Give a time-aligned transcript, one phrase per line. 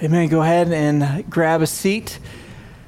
[0.00, 0.28] Amen.
[0.28, 2.20] Go ahead and grab a seat.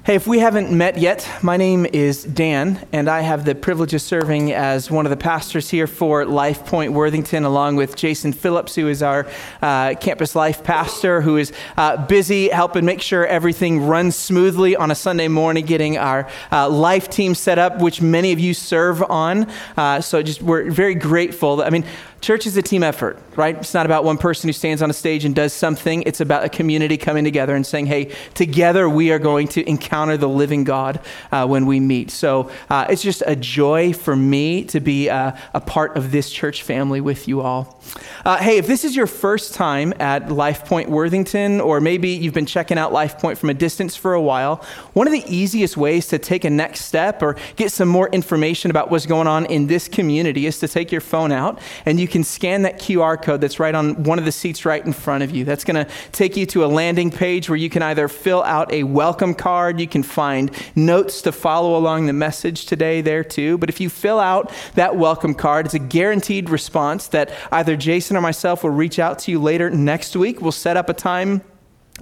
[0.05, 3.93] Hey, if we haven't met yet, my name is Dan, and I have the privilege
[3.95, 8.33] of serving as one of the pastors here for Life Point Worthington, along with Jason
[8.33, 9.27] Phillips, who is our
[9.61, 14.93] uh, campus life pastor, who is uh, busy helping make sure everything runs smoothly on
[14.93, 19.03] a Sunday morning, getting our uh, life team set up, which many of you serve
[19.11, 19.51] on.
[19.77, 21.61] Uh, so just we're very grateful.
[21.61, 21.85] I mean,
[22.21, 23.57] Church is a team effort, right?
[23.57, 26.03] It's not about one person who stands on a stage and does something.
[26.03, 30.19] It's about a community coming together and saying, hey, together we are going to encounter
[30.19, 31.01] the living God
[31.33, 32.11] uh, when we meet.
[32.11, 36.31] So uh, it's just a joy for me to be uh, a part of this
[36.31, 37.81] church family with you all.
[38.27, 42.35] Uh, hey, if this is your first time at Life Point Worthington, or maybe you've
[42.35, 44.57] been checking out Life Point from a distance for a while,
[44.93, 48.71] one of the easiest ways to take a next step or get some more information
[48.71, 52.10] about what's going on in this community is to take your phone out and you
[52.11, 55.25] can scan that QR code that's right on one of the seats right in front
[55.25, 55.45] of you.
[55.45, 58.71] That's going to take you to a landing page where you can either fill out
[58.73, 63.57] a welcome card, you can find notes to follow along the message today there too.
[63.57, 68.17] But if you fill out that welcome card, it's a guaranteed response that either Jason
[68.17, 70.41] or myself will reach out to you later next week.
[70.41, 71.43] We'll set up a time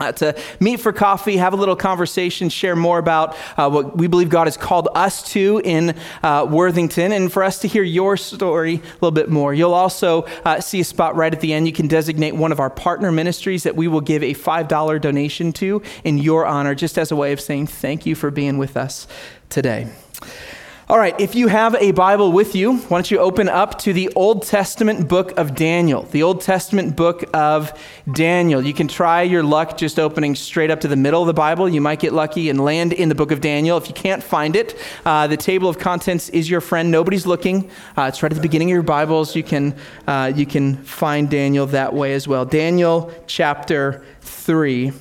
[0.00, 4.06] uh, to meet for coffee, have a little conversation, share more about uh, what we
[4.06, 8.16] believe God has called us to in uh, Worthington, and for us to hear your
[8.16, 9.54] story a little bit more.
[9.54, 11.66] You'll also uh, see a spot right at the end.
[11.66, 15.52] You can designate one of our partner ministries that we will give a $5 donation
[15.54, 18.76] to in your honor, just as a way of saying thank you for being with
[18.76, 19.06] us
[19.48, 19.88] today.
[20.91, 23.92] All right, if you have a Bible with you, why don't you open up to
[23.92, 26.05] the Old Testament book of Daniel?
[26.05, 27.78] The Old Testament book of
[28.11, 28.64] Daniel.
[28.64, 31.69] You can try your luck just opening straight up to the middle of the Bible.
[31.69, 33.77] You might get lucky and land in the book of Daniel.
[33.77, 36.91] If you can't find it, uh, the table of contents is your friend.
[36.91, 37.70] Nobody's looking.
[37.94, 39.36] Uh, it's right at the beginning of your Bibles.
[39.36, 42.47] You can, uh, you can find Daniel that way as well.
[42.47, 44.92] Daniel chapter 3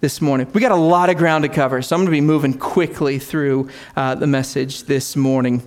[0.00, 0.48] this morning.
[0.52, 3.18] We got a lot of ground to cover, so I'm going to be moving quickly
[3.18, 5.62] through uh, the message this morning.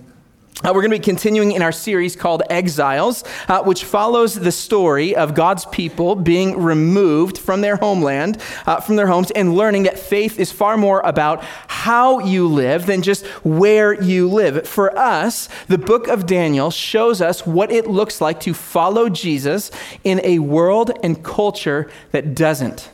[0.64, 4.52] Uh, we're going to be continuing in our series called Exiles, uh, which follows the
[4.52, 9.84] story of God's people being removed from their homeland, uh, from their homes, and learning
[9.84, 14.68] that faith is far more about how you live than just where you live.
[14.68, 19.72] For us, the book of Daniel shows us what it looks like to follow Jesus
[20.04, 22.92] in a world and culture that doesn't.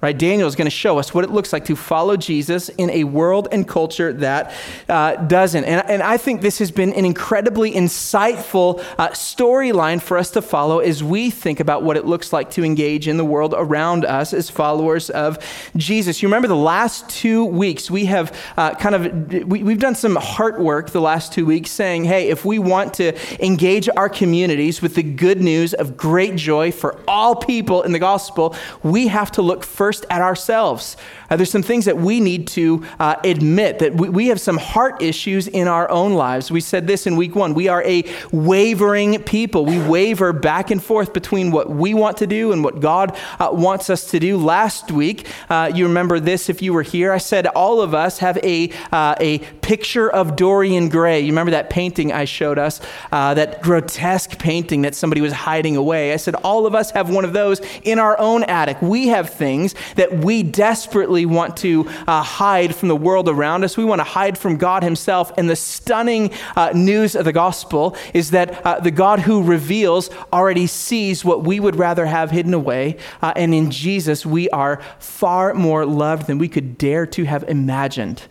[0.00, 0.16] Right?
[0.16, 3.02] Daniel is going to show us what it looks like to follow Jesus in a
[3.02, 4.52] world and culture that
[4.88, 5.64] uh, doesn't.
[5.64, 10.40] And, and I think this has been an incredibly insightful uh, storyline for us to
[10.40, 14.04] follow as we think about what it looks like to engage in the world around
[14.04, 15.36] us as followers of
[15.74, 16.22] Jesus.
[16.22, 20.14] You remember the last two weeks, we have uh, kind of, we, we've done some
[20.14, 24.80] heart work the last two weeks saying, hey, if we want to engage our communities
[24.80, 28.54] with the good news of great joy for all people in the gospel,
[28.84, 30.98] we have to look first first at ourselves.
[31.30, 34.58] Uh, there's some things that we need to uh, admit that we, we have some
[34.58, 36.50] heart issues in our own lives.
[36.50, 37.54] We said this in week one.
[37.54, 39.64] We are a wavering people.
[39.64, 43.48] We waver back and forth between what we want to do and what God uh,
[43.50, 44.36] wants us to do.
[44.36, 47.10] Last week, uh, you remember this if you were here.
[47.10, 51.20] I said all of us have a, uh, a picture of Dorian Gray.
[51.20, 55.76] You remember that painting I showed us, uh, that grotesque painting that somebody was hiding
[55.76, 56.12] away.
[56.12, 58.82] I said all of us have one of those in our own attic.
[58.82, 63.76] We have things that we desperately want to uh, hide from the world around us.
[63.76, 65.32] We want to hide from God Himself.
[65.36, 70.10] And the stunning uh, news of the gospel is that uh, the God who reveals
[70.32, 72.96] already sees what we would rather have hidden away.
[73.22, 77.44] Uh, and in Jesus, we are far more loved than we could dare to have
[77.44, 78.22] imagined.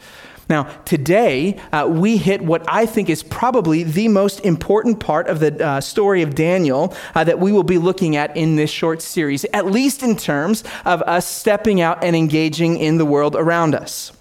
[0.49, 5.41] Now, today, uh, we hit what I think is probably the most important part of
[5.41, 9.01] the uh, story of Daniel uh, that we will be looking at in this short
[9.01, 13.75] series, at least in terms of us stepping out and engaging in the world around
[13.75, 14.13] us.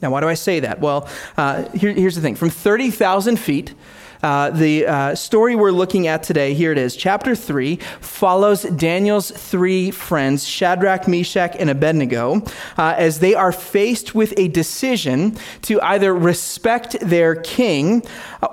[0.00, 0.80] Now, why do I say that?
[0.80, 3.74] Well, uh, here, here's the thing from 30,000 feet,
[4.24, 6.96] uh, the uh, story we're looking at today, here it is.
[6.96, 12.42] Chapter 3 follows Daniel's three friends, Shadrach, Meshach, and Abednego,
[12.78, 18.02] uh, as they are faced with a decision to either respect their king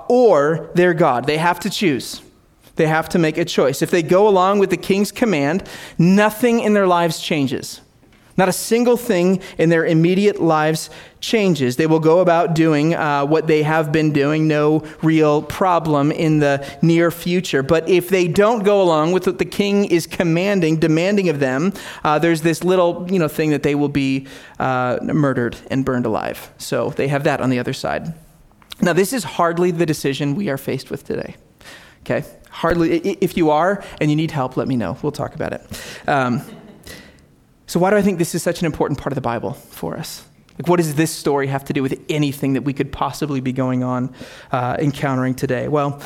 [0.08, 1.26] or their God.
[1.26, 2.20] They have to choose.
[2.76, 3.80] They have to make a choice.
[3.80, 5.66] If they go along with the king's command,
[5.96, 7.80] nothing in their lives changes.
[8.36, 10.90] Not a single thing in their immediate lives
[11.20, 11.76] changes.
[11.76, 16.38] They will go about doing uh, what they have been doing, no real problem in
[16.38, 17.62] the near future.
[17.62, 21.72] But if they don't go along with what the king is commanding, demanding of them,
[22.04, 24.26] uh, there's this little you know, thing that they will be
[24.58, 26.50] uh, murdered and burned alive.
[26.58, 28.14] So they have that on the other side.
[28.80, 31.36] Now, this is hardly the decision we are faced with today.
[32.00, 32.24] Okay?
[32.50, 32.98] Hardly.
[32.98, 34.98] If you are and you need help, let me know.
[35.02, 35.62] We'll talk about it.
[36.08, 36.42] Um,
[37.72, 39.96] So, why do I think this is such an important part of the Bible for
[39.96, 40.26] us?
[40.58, 43.54] Like, what does this story have to do with anything that we could possibly be
[43.54, 44.14] going on,
[44.50, 45.68] uh, encountering today?
[45.68, 45.98] Well,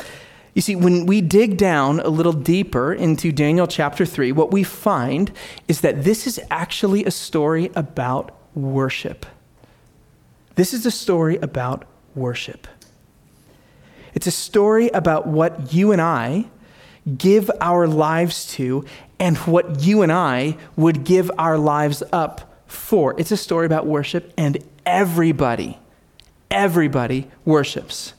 [0.53, 4.63] you see, when we dig down a little deeper into Daniel chapter 3, what we
[4.63, 5.29] find
[5.67, 9.25] is that this is actually a story about worship.
[10.55, 11.83] This is a story about
[12.15, 12.65] worship.
[14.13, 16.45] It's a story about what you and I
[17.17, 18.85] give our lives to
[19.19, 23.19] and what you and I would give our lives up for.
[23.19, 25.79] It's a story about worship, and everybody,
[26.51, 28.13] everybody worships.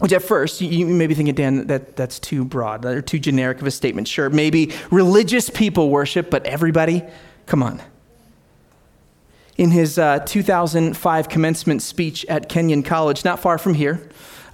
[0.00, 3.60] Which at first, you may be thinking, Dan, that, that's too broad or too generic
[3.60, 4.08] of a statement.
[4.08, 7.02] Sure, maybe religious people worship, but everybody?
[7.44, 7.82] Come on.
[9.60, 14.00] In his uh, 2005 commencement speech at Kenyon College, not far from here,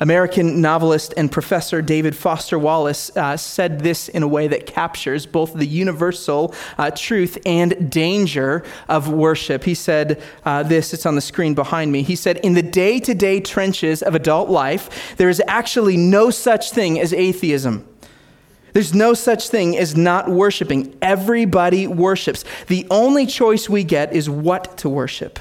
[0.00, 5.24] American novelist and professor David Foster Wallace uh, said this in a way that captures
[5.24, 9.62] both the universal uh, truth and danger of worship.
[9.62, 12.02] He said uh, this, it's on the screen behind me.
[12.02, 16.30] He said, In the day to day trenches of adult life, there is actually no
[16.30, 17.86] such thing as atheism.
[18.76, 20.98] There's no such thing as not worshiping.
[21.00, 22.44] Everybody worships.
[22.66, 25.38] The only choice we get is what to worship.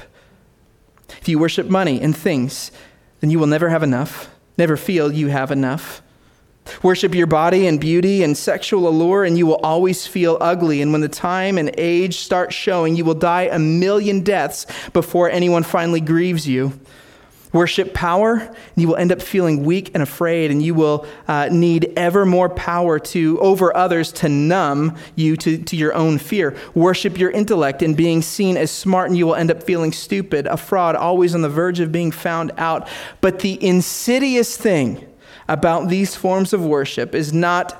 [1.20, 2.72] If you worship money and things,
[3.20, 6.00] then you will never have enough never feel you have enough.
[6.82, 10.80] Worship your body and beauty and sexual allure, and you will always feel ugly.
[10.80, 15.28] And when the time and age start showing, you will die a million deaths before
[15.28, 16.72] anyone finally grieves you
[17.56, 21.48] worship power, and you will end up feeling weak and afraid, and you will uh,
[21.50, 26.54] need ever more power to over others to numb you to, to your own fear.
[26.74, 30.46] Worship your intellect and being seen as smart, and you will end up feeling stupid,
[30.46, 32.86] a fraud, always on the verge of being found out.
[33.20, 35.06] But the insidious thing
[35.48, 37.72] about these forms of worship is not,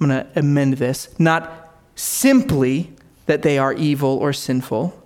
[0.00, 2.92] I'm going to amend this, not simply
[3.26, 5.03] that they are evil or sinful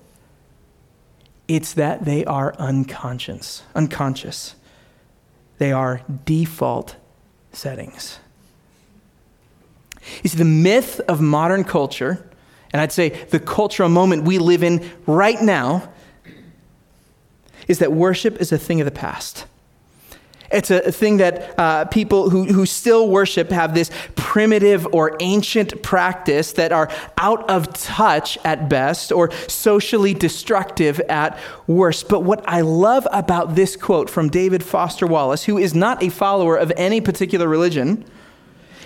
[1.49, 3.63] it's that they are unconscious.
[3.75, 4.55] Unconscious.
[5.57, 6.97] They are default
[7.53, 8.21] settings.
[10.23, 12.31] You see, the myth of modern culture,
[12.73, 15.91] and I'd say the cultural moment we live in right now,
[17.67, 19.47] is that worship is a thing of the past.
[20.51, 25.83] It's a thing that uh, people who, who still worship have this primitive or ancient
[25.83, 32.09] practice that are out of touch at best or socially destructive at worst.
[32.09, 36.09] But what I love about this quote from David Foster Wallace, who is not a
[36.09, 38.07] follower of any particular religion,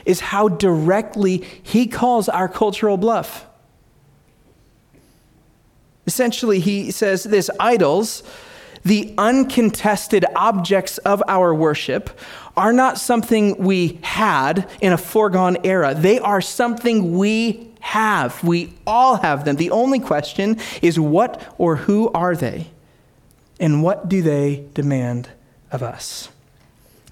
[0.04, 3.46] is how directly he calls our cultural bluff.
[6.06, 8.24] Essentially, he says this idols
[8.84, 12.10] the uncontested objects of our worship
[12.56, 15.94] are not something we had in a foregone era.
[15.94, 18.42] They are something we have.
[18.44, 19.56] We all have them.
[19.56, 22.70] The only question is what or who are they?
[23.60, 25.28] And what do they demand
[25.70, 26.28] of us?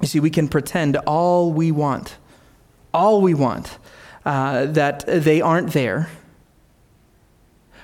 [0.00, 2.16] You see, we can pretend all we want,
[2.92, 3.78] all we want,
[4.24, 6.08] uh, that they aren't there.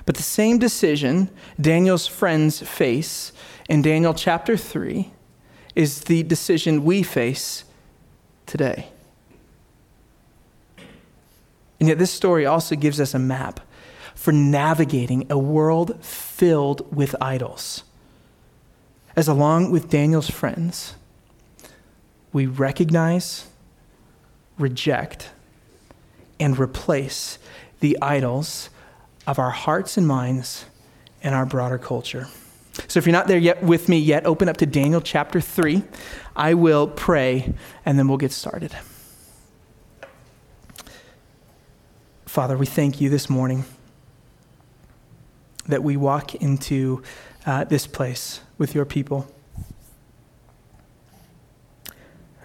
[0.05, 1.29] But the same decision
[1.59, 3.33] Daniel's friends face
[3.67, 5.11] in Daniel chapter 3
[5.75, 7.63] is the decision we face
[8.45, 8.87] today.
[11.79, 13.59] And yet, this story also gives us a map
[14.15, 17.83] for navigating a world filled with idols.
[19.15, 20.95] As along with Daniel's friends,
[22.33, 23.45] we recognize,
[24.57, 25.29] reject,
[26.39, 27.37] and replace
[27.79, 28.69] the idols
[29.27, 30.65] of our hearts and minds
[31.21, 32.27] and our broader culture.
[32.87, 35.83] So if you're not there yet with me yet, open up to Daniel chapter 3.
[36.35, 37.53] I will pray
[37.85, 38.75] and then we'll get started.
[42.25, 43.65] Father, we thank you this morning
[45.65, 47.01] that we walk into
[47.45, 49.27] uh, this place with your people.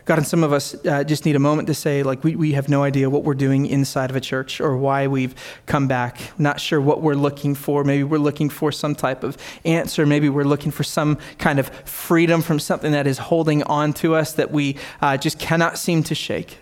[0.05, 2.53] God, and some of us uh, just need a moment to say, like, we, we
[2.53, 5.35] have no idea what we're doing inside of a church or why we've
[5.67, 6.21] come back.
[6.39, 7.85] Not sure what we're looking for.
[7.85, 10.05] Maybe we're looking for some type of answer.
[10.05, 14.17] Maybe we're looking for some kind of freedom from something that is holding on to
[14.17, 16.59] us that we uh, just cannot seem to shake.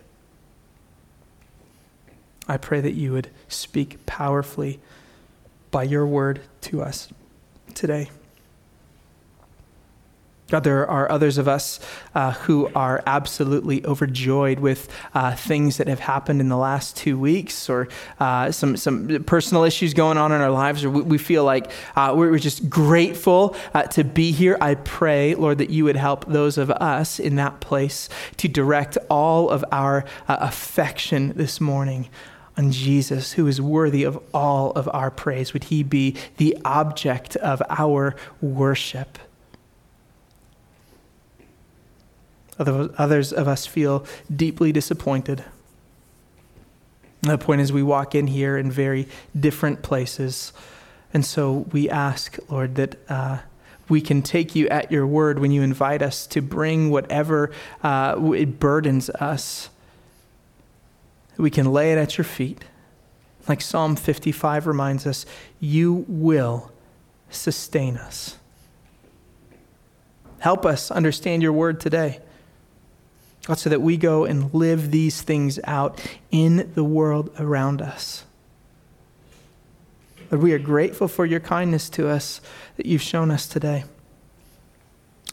[2.46, 4.80] I pray that you would speak powerfully
[5.70, 7.08] by your word to us
[7.74, 8.10] today.
[10.50, 11.78] God, there are others of us
[12.14, 17.16] uh, who are absolutely overjoyed with uh, things that have happened in the last two
[17.16, 17.86] weeks or
[18.18, 21.70] uh, some, some personal issues going on in our lives, or we, we feel like
[21.94, 24.58] uh, we're just grateful uh, to be here.
[24.60, 28.98] I pray, Lord, that you would help those of us in that place to direct
[29.08, 32.08] all of our uh, affection this morning
[32.56, 35.52] on Jesus, who is worthy of all of our praise.
[35.52, 39.18] Would he be the object of our worship?
[42.60, 45.44] Others of us feel deeply disappointed.
[47.22, 50.52] The point is, we walk in here in very different places.
[51.12, 53.38] And so we ask, Lord, that uh,
[53.88, 57.50] we can take you at your word when you invite us to bring whatever
[57.82, 59.68] uh, it burdens us.
[61.36, 62.64] We can lay it at your feet.
[63.48, 65.26] Like Psalm 55 reminds us,
[65.58, 66.70] you will
[67.30, 68.36] sustain us.
[70.38, 72.20] Help us understand your word today.
[73.46, 78.24] God, so that we go and live these things out in the world around us.
[80.30, 82.40] Lord, we are grateful for your kindness to us
[82.76, 83.84] that you've shown us today.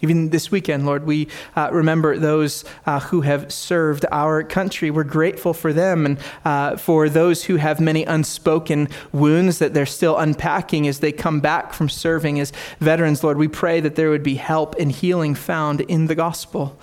[0.02, 4.92] Even this weekend, Lord, we uh, remember those uh, who have served our country.
[4.92, 9.88] We're grateful for them and uh, for those who have many unspoken wounds that they're
[9.88, 13.24] still unpacking as they come back from serving as veterans.
[13.24, 16.78] Lord, we pray that there would be help and healing found in the gospel.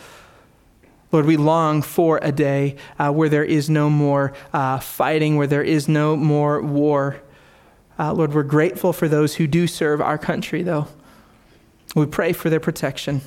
[1.14, 5.46] Lord, we long for a day uh, where there is no more uh, fighting, where
[5.46, 7.20] there is no more war.
[7.96, 10.88] Uh, Lord, we're grateful for those who do serve our country, though.
[11.94, 13.20] We pray for their protection.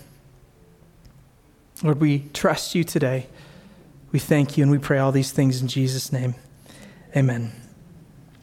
[1.81, 3.27] Lord, we trust you today.
[4.11, 6.35] We thank you and we pray all these things in Jesus' name.
[7.15, 7.66] Amen.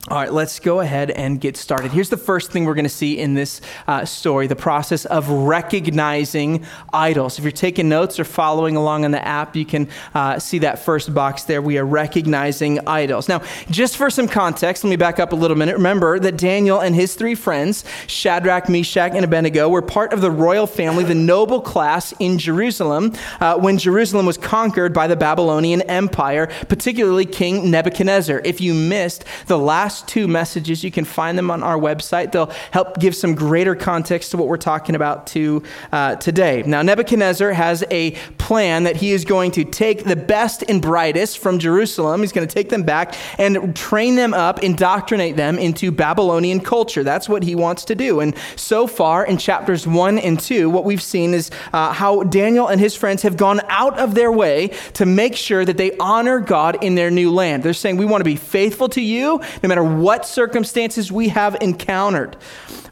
[0.08, 1.90] All right, let's go ahead and get started.
[1.90, 5.30] Here's the first thing we're going to see in this uh, story the process of
[5.30, 7.38] recognizing idols.
[7.38, 10.80] If you're taking notes or following along on the app, you can uh, see that
[10.80, 11.62] first box there.
[11.62, 13.30] We are recognizing idols.
[13.30, 15.76] Now, just for some context, let me back up a little minute.
[15.76, 20.30] Remember that Daniel and his three friends, Shadrach, Meshach, and Abednego, were part of the
[20.30, 25.80] royal family, the noble class in Jerusalem, uh, when Jerusalem was conquered by the Babylonian
[25.82, 28.42] Empire, particularly King Nebuchadnezzar.
[28.44, 30.82] If you missed the last last two messages.
[30.82, 32.32] You can find them on our website.
[32.32, 36.64] They'll help give some greater context to what we're talking about to, uh, today.
[36.66, 41.38] Now, Nebuchadnezzar has a plan that he is going to take the best and brightest
[41.38, 42.22] from Jerusalem.
[42.22, 47.04] He's going to take them back and train them up, indoctrinate them into Babylonian culture.
[47.04, 48.18] That's what he wants to do.
[48.18, 52.66] And so far in chapters one and two, what we've seen is uh, how Daniel
[52.66, 56.40] and his friends have gone out of their way to make sure that they honor
[56.40, 57.62] God in their new land.
[57.62, 61.56] They're saying, We want to be faithful to you no matter what circumstances we have
[61.60, 62.36] encountered.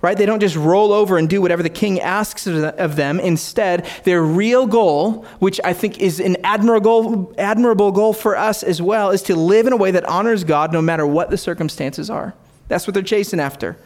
[0.01, 0.19] Right?
[0.19, 3.21] They don't just roll over and do whatever the king asks of them.
[3.21, 8.83] Instead, their real goal, which I think is an admirable, admirable goal for us as
[8.83, 12.11] well, is to live in a way that honors God no matter what the circumstances
[12.11, 12.35] are.
[12.67, 13.77] That's what they're chasing after.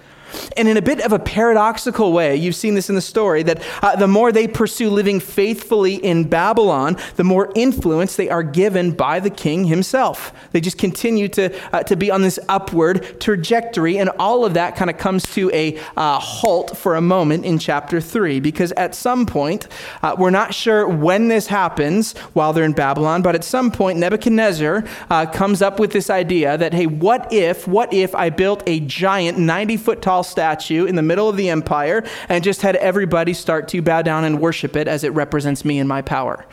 [0.56, 3.62] And in a bit of a paradoxical way, you've seen this in the story, that
[3.82, 8.92] uh, the more they pursue living faithfully in Babylon, the more influence they are given
[8.92, 10.32] by the king himself.
[10.52, 14.76] They just continue to, uh, to be on this upward trajectory, and all of that
[14.76, 18.94] kind of comes to a uh, halt for a moment in chapter 3, because at
[18.94, 19.68] some point,
[20.02, 23.98] uh, we're not sure when this happens while they're in Babylon, but at some point,
[23.98, 28.62] Nebuchadnezzar uh, comes up with this idea that, hey, what if, what if I built
[28.66, 32.76] a giant 90 foot tall statue in the middle of the empire and just had
[32.76, 36.46] everybody start to bow down and worship it as it represents me and my power.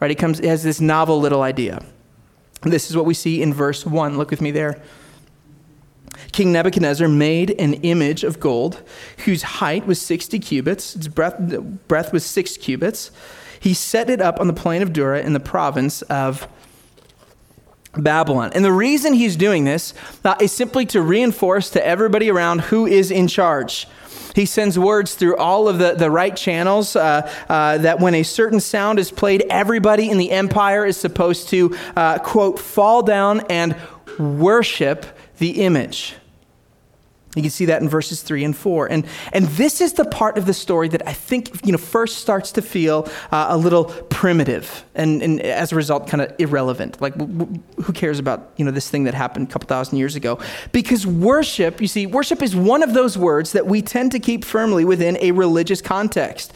[0.00, 0.10] Right?
[0.10, 1.82] He comes he has this novel little idea.
[2.62, 4.18] This is what we see in verse 1.
[4.18, 4.82] Look with me there.
[6.32, 8.82] King Nebuchadnezzar made an image of gold
[9.24, 11.38] whose height was 60 cubits, its breadth,
[11.88, 13.10] breadth was 6 cubits.
[13.60, 16.48] He set it up on the plain of Dura in the province of
[17.98, 18.50] Babylon.
[18.54, 22.86] And the reason he's doing this uh, is simply to reinforce to everybody around who
[22.86, 23.86] is in charge.
[24.34, 28.22] He sends words through all of the, the right channels uh, uh, that when a
[28.22, 33.40] certain sound is played, everybody in the empire is supposed to, uh, quote, fall down
[33.48, 33.74] and
[34.18, 35.06] worship
[35.38, 36.14] the image.
[37.36, 38.90] You can see that in verses three and four.
[38.90, 42.18] And, and this is the part of the story that I think you know, first
[42.18, 47.00] starts to feel uh, a little primitive and, and as a result, kind of irrelevant.
[47.00, 50.38] Like, who cares about you know, this thing that happened a couple thousand years ago?
[50.72, 54.42] Because worship, you see, worship is one of those words that we tend to keep
[54.42, 56.54] firmly within a religious context.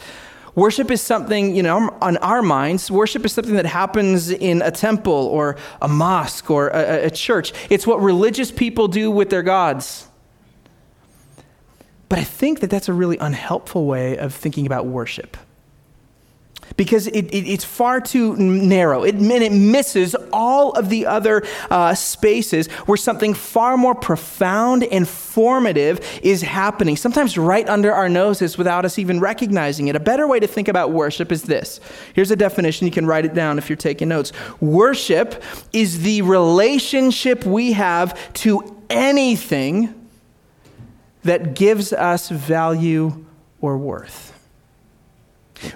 [0.55, 4.71] Worship is something, you know, on our minds, worship is something that happens in a
[4.71, 7.53] temple or a mosque or a, a church.
[7.69, 10.07] It's what religious people do with their gods.
[12.11, 15.37] But I think that that's a really unhelpful way of thinking about worship.
[16.75, 19.03] because it, it, it's far too narrow.
[19.03, 25.07] It, it misses all of the other uh, spaces where something far more profound and
[25.07, 29.95] formative is happening, sometimes right under our noses without us even recognizing it.
[29.95, 31.79] A better way to think about worship is this.
[32.13, 32.87] Here's a definition.
[32.87, 34.33] You can write it down if you're taking notes.
[34.59, 35.41] Worship
[35.71, 40.00] is the relationship we have to anything
[41.23, 43.25] that gives us value
[43.59, 44.31] or worth.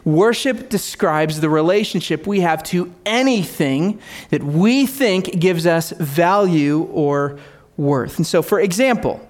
[0.04, 4.00] Worship describes the relationship we have to anything
[4.30, 7.38] that we think gives us value or
[7.78, 8.18] worth.
[8.18, 9.28] And so, for example,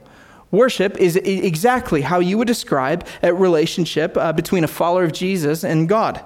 [0.52, 5.66] worship is exactly how you would describe a relationship uh, between a follower of Jesus
[5.66, 6.24] and God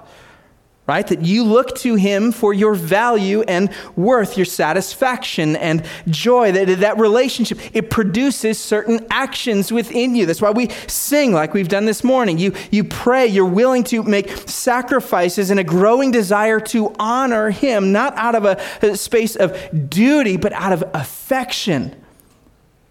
[0.90, 1.06] right?
[1.06, 6.52] That you look to him for your value and worth, your satisfaction and joy.
[6.52, 10.26] That, that relationship, it produces certain actions within you.
[10.26, 12.40] That's why we sing like we've done this morning.
[12.40, 17.92] You, you pray, you're willing to make sacrifices and a growing desire to honor him,
[17.92, 19.56] not out of a, a space of
[19.92, 21.96] duty, but out of affection.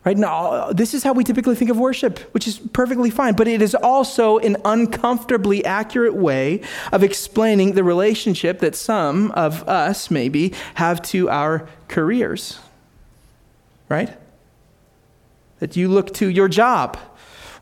[0.08, 3.46] Right now, this is how we typically think of worship, which is perfectly fine, but
[3.46, 6.62] it is also an uncomfortably accurate way
[6.92, 12.58] of explaining the relationship that some of us maybe have to our careers.
[13.90, 14.16] Right?
[15.58, 16.96] That you look to your job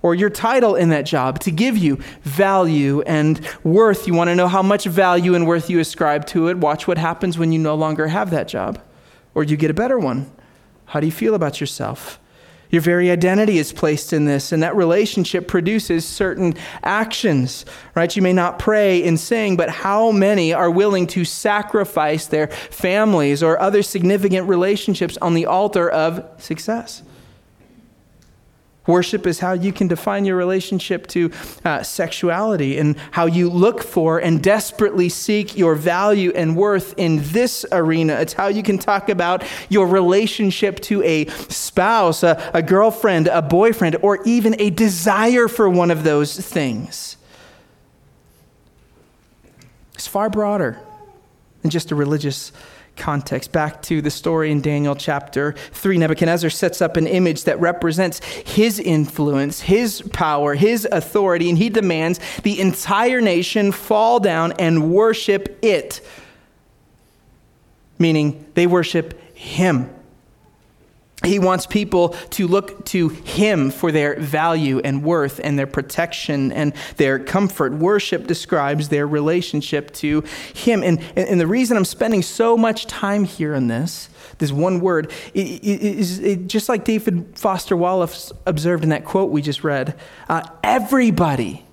[0.00, 4.06] or your title in that job to give you value and worth.
[4.06, 6.58] You want to know how much value and worth you ascribe to it.
[6.58, 8.80] Watch what happens when you no longer have that job
[9.34, 10.30] or you get a better one.
[10.84, 12.20] How do you feel about yourself?
[12.70, 18.14] Your very identity is placed in this, and that relationship produces certain actions, right?
[18.14, 23.42] You may not pray and sing, but how many are willing to sacrifice their families
[23.42, 27.02] or other significant relationships on the altar of success?
[28.86, 31.30] Worship is how you can define your relationship to
[31.64, 37.20] uh, sexuality and how you look for and desperately seek your value and worth in
[37.22, 38.14] this arena.
[38.14, 43.42] It's how you can talk about your relationship to a spouse, a, a girlfriend, a
[43.42, 47.16] boyfriend, or even a desire for one of those things.
[49.94, 50.78] It's far broader
[51.62, 52.52] than just a religious
[52.96, 53.52] context.
[53.52, 58.20] Back to the story in Daniel chapter 3, Nebuchadnezzar sets up an image that represents
[58.24, 64.92] his influence, his power, his authority, and he demands the entire nation fall down and
[64.92, 66.00] worship it.
[67.98, 69.90] Meaning, they worship him.
[71.26, 76.52] He wants people to look to Him for their value and worth and their protection
[76.52, 77.72] and their comfort.
[77.74, 80.22] Worship describes their relationship to
[80.54, 80.82] Him.
[80.82, 84.08] And, and the reason I'm spending so much time here on this,
[84.38, 89.64] this one word, is just like David Foster Wallace observed in that quote we just
[89.64, 91.64] read uh, everybody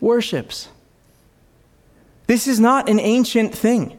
[0.00, 0.68] worships.
[2.26, 3.98] This is not an ancient thing.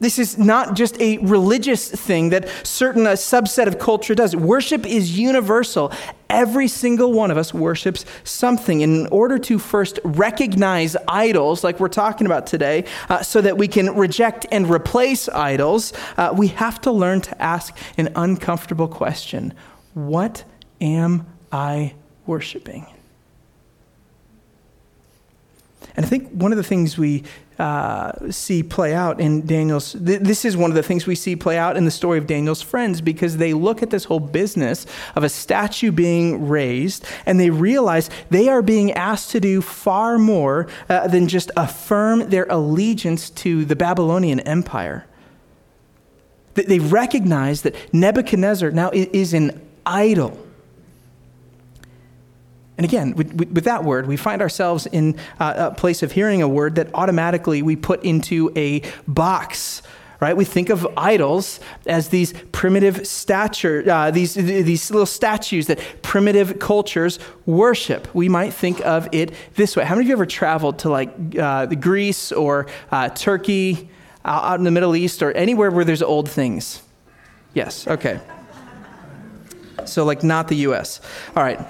[0.00, 4.36] This is not just a religious thing that certain a subset of culture does.
[4.36, 5.92] Worship is universal.
[6.30, 8.80] Every single one of us worships something.
[8.80, 13.66] In order to first recognize idols, like we're talking about today, uh, so that we
[13.66, 19.52] can reject and replace idols, uh, we have to learn to ask an uncomfortable question
[19.94, 20.44] What
[20.80, 22.86] am I worshiping?
[25.96, 27.24] And I think one of the things we
[27.58, 29.92] uh, see play out in Daniel's.
[29.92, 32.26] Th- this is one of the things we see play out in the story of
[32.26, 37.40] Daniel's friends because they look at this whole business of a statue being raised and
[37.40, 42.46] they realize they are being asked to do far more uh, than just affirm their
[42.48, 45.06] allegiance to the Babylonian Empire.
[46.54, 50.47] They recognize that Nebuchadnezzar now is an idol
[52.78, 56.42] and again, with, with, that word, we find ourselves in uh, a place of hearing
[56.42, 59.82] a word that automatically we put into a box
[60.20, 60.36] right?
[60.36, 66.58] We think of idols as these primitive stature, uh, these, these little statues that primitive
[66.58, 68.12] cultures worship.
[68.14, 69.84] We might think of it this way.
[69.84, 73.88] How many of you ever traveled to like uh, Greece or uh, Turkey,
[74.24, 76.82] out in the Middle East, or anywhere where there's old things?
[77.54, 78.20] Yes, okay.
[79.84, 81.00] So, like, not the US.
[81.36, 81.60] All right.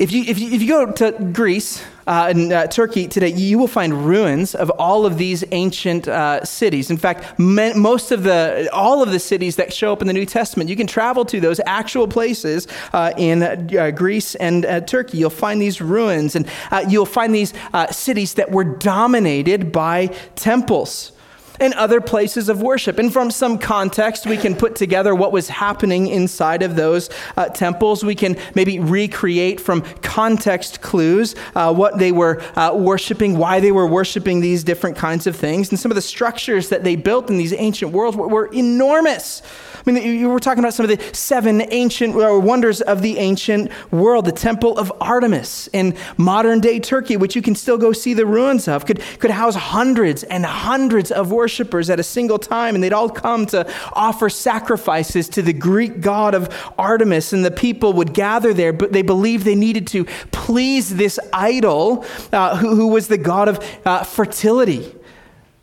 [0.00, 3.58] If you, if you, if you go to Greece uh, and uh, Turkey today, you
[3.58, 6.90] will find ruins of all of these ancient uh, cities.
[6.90, 10.24] In fact, most of the, all of the cities that show up in the New
[10.24, 15.18] Testament, you can travel to those actual places uh, in uh, Greece and uh, Turkey.
[15.18, 16.48] You'll find these ruins and
[16.88, 17.52] you'll find these
[17.90, 21.12] cities that were dominated by temples.
[21.60, 22.98] And other places of worship.
[22.98, 27.48] And from some context, we can put together what was happening inside of those uh,
[27.48, 28.04] temples.
[28.04, 33.72] We can maybe recreate from context clues uh, what they were uh, worshiping, why they
[33.72, 35.70] were worshiping these different kinds of things.
[35.70, 39.42] And some of the structures that they built in these ancient worlds were, enormous.
[39.86, 43.70] I mean, you were talking about some of the seven ancient wonders of the ancient
[43.92, 44.24] world.
[44.24, 48.26] The Temple of Artemis in modern day Turkey, which you can still go see the
[48.26, 52.84] ruins of, could, could house hundreds and hundreds of worshipers at a single time, and
[52.84, 57.92] they'd all come to offer sacrifices to the Greek god of Artemis, and the people
[57.94, 62.86] would gather there, but they believed they needed to please this idol uh, who, who,
[62.86, 64.94] was the god of uh, fertility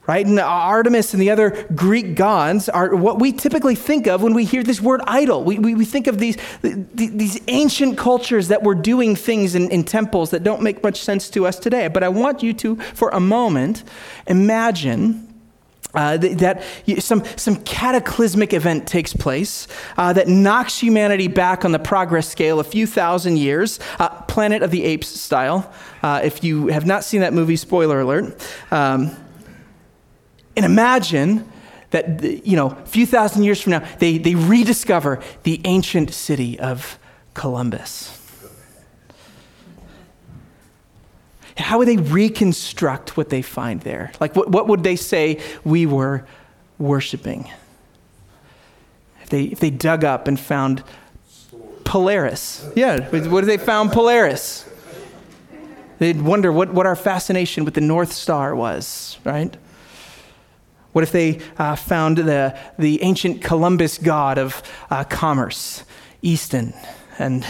[0.08, 0.26] right?
[0.26, 4.45] And Artemis and the other Greek gods are what we typically think of when we
[4.45, 5.43] hear this word idol.
[5.43, 9.84] We, we, we think of these, these ancient cultures that were doing things in, in
[9.84, 11.89] temples that don't make much sense to us today.
[11.89, 13.84] But I want you to, for a moment,
[14.28, 15.27] imagine.
[15.98, 16.64] Uh, that
[17.00, 22.60] some, some cataclysmic event takes place uh, that knocks humanity back on the progress scale
[22.60, 25.74] a few thousand years, uh, Planet of the Apes style.
[26.04, 28.40] Uh, if you have not seen that movie, spoiler alert.
[28.70, 29.10] Um,
[30.56, 31.52] and imagine
[31.90, 36.60] that, you know, a few thousand years from now, they, they rediscover the ancient city
[36.60, 37.00] of
[37.34, 38.16] Columbus.
[41.58, 44.12] How would they reconstruct what they find there?
[44.20, 46.26] Like, what, what would they say we were
[46.78, 47.50] worshiping?
[49.24, 50.84] If they, if they dug up and found
[51.84, 52.70] Polaris.
[52.76, 54.70] Yeah, what if they found Polaris?
[56.00, 59.56] They'd wonder what, what our fascination with the North Star was, right?
[60.91, 65.84] What if they uh, found the, the ancient Columbus god of uh, commerce,
[66.22, 66.74] Easton,
[67.17, 67.46] and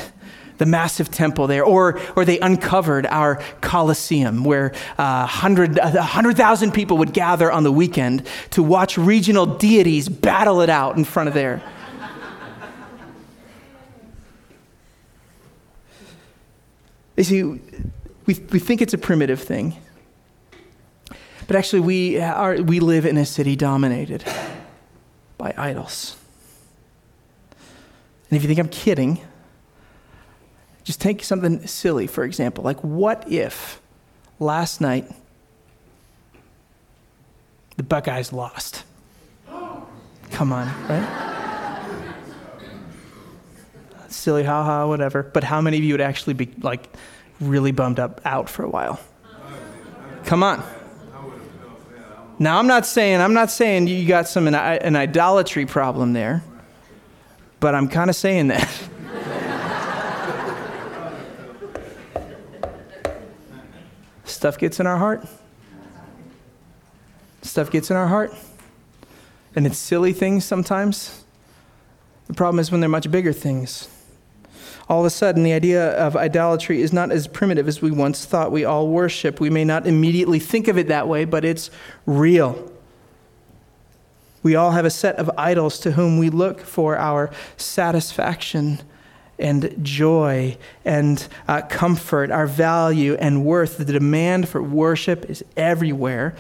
[0.58, 1.64] the massive temple there?
[1.64, 7.72] Or, or they uncovered our Colosseum, where uh, 100,000 100, people would gather on the
[7.72, 11.62] weekend to watch regional deities battle it out in front of there.
[17.18, 17.60] You see, we,
[18.28, 19.76] we think it's a primitive thing.
[21.48, 24.24] But actually, we, are, we live in a city dominated
[25.38, 26.16] by idols.
[28.30, 29.22] And if you think I'm kidding,
[30.88, 32.64] just take something silly, for example.
[32.64, 33.82] Like, what if
[34.40, 35.06] last night
[37.76, 38.86] the Buckeyes lost?
[40.32, 41.26] Come on, right?
[44.08, 45.24] Silly, haha, whatever.
[45.24, 46.88] But how many of you would actually be like
[47.42, 48.98] really bummed up out for a while?
[50.24, 50.64] Come on.
[52.40, 56.46] Now, I'm not saying, I'm not saying you got some, an, an idolatry problem there,
[57.60, 58.72] but I'm kind of saying that.
[64.28, 65.28] Stuff gets in our heart.
[67.42, 68.34] Stuff gets in our heart.
[69.56, 71.24] And it's silly things sometimes.
[72.28, 73.88] The problem is when they're much bigger things
[74.90, 78.24] all of a sudden, the idea of idolatry is not as primitive as we once
[78.24, 78.52] thought.
[78.52, 79.40] We all worship.
[79.40, 81.70] We may not immediately think of it that way, but it's
[82.06, 82.72] real.
[84.44, 88.80] We all have a set of idols to whom we look for our satisfaction
[89.40, 93.78] and joy and uh, comfort, our value and worth.
[93.78, 96.36] The demand for worship is everywhere.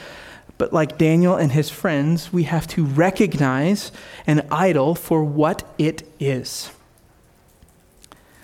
[0.57, 3.91] But like Daniel and his friends, we have to recognize
[4.25, 6.71] an idol for what it is.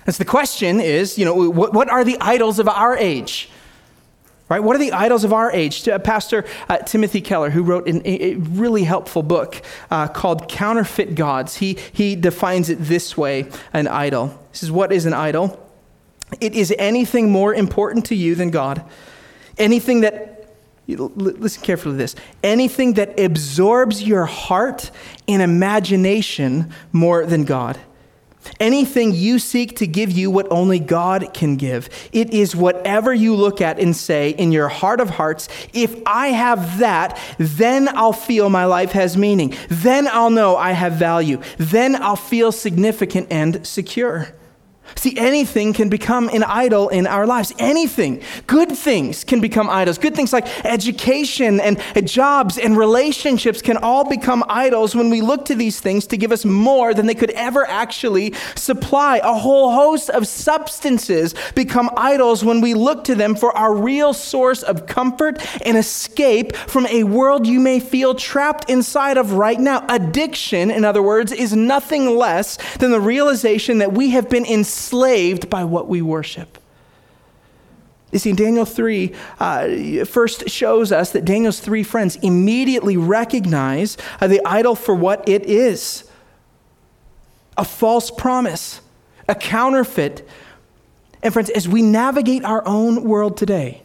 [0.05, 3.49] And so the question is, you know, what, what are the idols of our age?
[4.53, 4.63] Right?
[4.63, 5.87] What are the idols of our age?
[5.87, 11.15] Uh, Pastor uh, Timothy Keller, who wrote an, a really helpful book uh, called Counterfeit
[11.15, 14.27] Gods, he, he defines it this way an idol.
[14.51, 15.59] He says, What is an idol?
[16.39, 18.85] It is anything more important to you than God.
[19.57, 20.55] Anything that,
[20.87, 24.91] listen carefully to this, anything that absorbs your heart
[25.27, 27.79] and imagination more than God.
[28.60, 31.89] Anything you seek to give you what only God can give.
[32.12, 36.27] It is whatever you look at and say in your heart of hearts, if I
[36.27, 39.56] have that, then I'll feel my life has meaning.
[39.69, 41.41] Then I'll know I have value.
[41.58, 44.34] Then I'll feel significant and secure.
[44.95, 47.53] See, anything can become an idol in our lives.
[47.58, 48.21] Anything.
[48.47, 49.97] Good things can become idols.
[49.97, 55.45] Good things like education and jobs and relationships can all become idols when we look
[55.45, 59.19] to these things to give us more than they could ever actually supply.
[59.23, 64.13] A whole host of substances become idols when we look to them for our real
[64.13, 69.60] source of comfort and escape from a world you may feel trapped inside of right
[69.60, 69.86] now.
[69.89, 74.82] Addiction, in other words, is nothing less than the realization that we have been enslaved
[74.83, 76.57] enslaved by what we worship.
[78.11, 84.27] You see, Daniel 3 uh, first shows us that Daniel's three friends immediately recognize uh,
[84.27, 86.09] the idol for what it is
[87.55, 88.81] a false promise,
[89.29, 90.27] a counterfeit.
[91.21, 93.83] And, friends, as we navigate our own world today,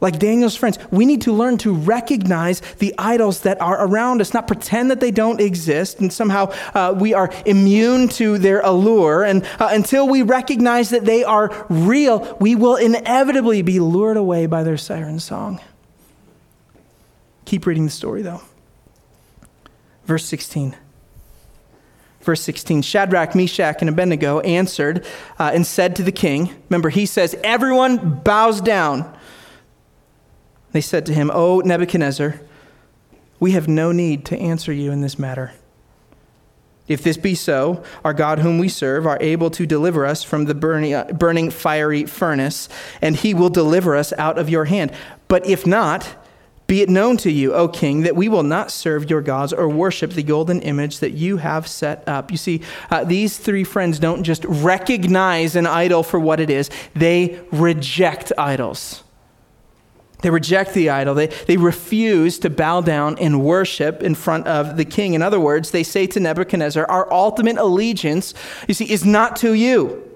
[0.00, 4.32] like Daniel's friends, we need to learn to recognize the idols that are around us,
[4.32, 9.24] not pretend that they don't exist and somehow uh, we are immune to their allure.
[9.24, 14.46] And uh, until we recognize that they are real, we will inevitably be lured away
[14.46, 15.60] by their siren song.
[17.44, 18.42] Keep reading the story, though.
[20.04, 20.76] Verse 16.
[22.20, 25.06] Verse 16 Shadrach, Meshach, and Abednego answered
[25.38, 29.16] uh, and said to the king, Remember, he says, Everyone bows down.
[30.72, 32.40] They said to him, O Nebuchadnezzar,
[33.38, 35.52] we have no need to answer you in this matter.
[36.86, 40.46] If this be so, our God, whom we serve, are able to deliver us from
[40.46, 42.68] the burning, burning fiery furnace,
[43.00, 44.92] and he will deliver us out of your hand.
[45.28, 46.16] But if not,
[46.66, 49.68] be it known to you, O king, that we will not serve your gods or
[49.68, 52.30] worship the golden image that you have set up.
[52.30, 56.70] You see, uh, these three friends don't just recognize an idol for what it is,
[56.94, 59.02] they reject idols.
[60.22, 61.14] They reject the idol.
[61.14, 65.14] They, they refuse to bow down and worship in front of the king.
[65.14, 68.34] In other words, they say to Nebuchadnezzar, Our ultimate allegiance,
[68.68, 70.09] you see, is not to you.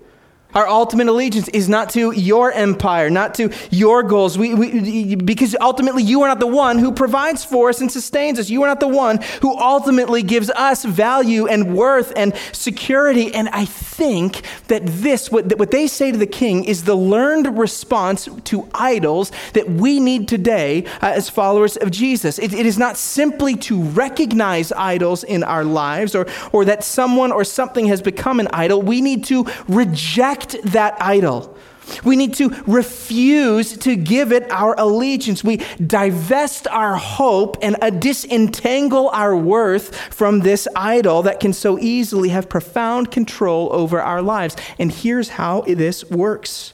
[0.55, 5.57] Our ultimate allegiance is not to your empire, not to your goals, we, we, because
[5.61, 8.51] ultimately you are not the one who provides for us and sustains us.
[8.51, 13.35] You are not the one who ultimately gives us value and worth and security.
[13.35, 17.59] And I think that this, what, what they say to the king, is the learned
[17.59, 22.39] response to idols that we need today uh, as followers of Jesus.
[22.39, 27.33] It, it is not simply to recognize idols in our lives or, or that someone
[27.33, 28.81] or something has become an idol.
[28.83, 31.57] We need to reject reject that idol.
[32.03, 35.45] We need to refuse to give it our allegiance.
[35.45, 41.79] We divest our hope and uh, disentangle our worth from this idol that can so
[41.79, 44.57] easily have profound control over our lives.
[44.79, 46.73] And here's how this works.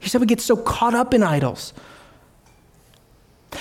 [0.00, 1.72] Here's how we get so caught up in idols.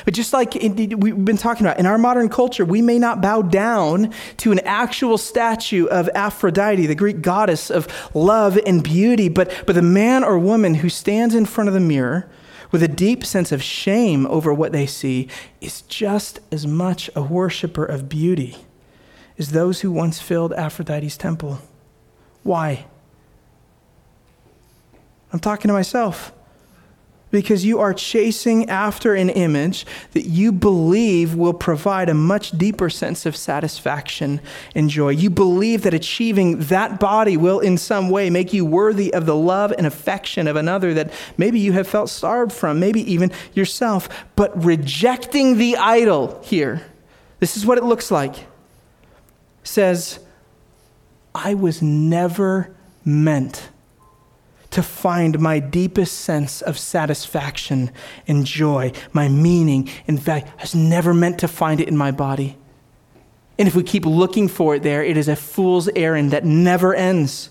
[0.03, 3.41] But just like we've been talking about, in our modern culture, we may not bow
[3.41, 9.51] down to an actual statue of Aphrodite, the Greek goddess of love and beauty, but,
[9.65, 12.29] but the man or woman who stands in front of the mirror
[12.71, 15.29] with a deep sense of shame over what they see
[15.61, 18.57] is just as much a worshiper of beauty
[19.37, 21.59] as those who once filled Aphrodite's temple.
[22.43, 22.85] Why?
[25.31, 26.31] I'm talking to myself
[27.35, 32.89] because you are chasing after an image that you believe will provide a much deeper
[32.89, 34.39] sense of satisfaction
[34.73, 35.09] and joy.
[35.09, 39.35] You believe that achieving that body will, in some way, make you worthy of the
[39.35, 44.07] love and affection of another that maybe you have felt starved from, maybe even yourself.
[44.37, 46.85] But rejecting the idol here,
[47.39, 48.45] this is what it looks like,
[49.63, 50.19] says,
[51.33, 53.69] I was never meant
[54.75, 57.91] to find my deepest sense of satisfaction
[58.27, 62.11] and joy, my meaning in fact, I was never meant to find it in my
[62.11, 62.57] body.
[63.57, 66.93] And if we keep looking for it there, it is a fool's errand that never
[66.93, 67.49] ends.